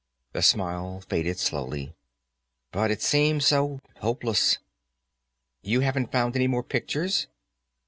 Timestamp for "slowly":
1.37-1.93